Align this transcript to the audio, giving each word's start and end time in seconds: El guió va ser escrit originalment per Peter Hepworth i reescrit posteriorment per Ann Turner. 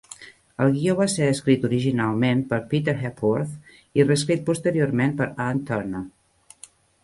El 0.63 0.71
guió 0.77 0.95
va 0.99 1.05
ser 1.15 1.27
escrit 1.33 1.67
originalment 1.69 2.41
per 2.55 2.59
Peter 2.73 2.97
Hepworth 3.11 3.77
i 4.01 4.09
reescrit 4.09 4.45
posteriorment 4.51 5.17
per 5.23 5.33
Ann 5.49 5.65
Turner. 5.71 6.07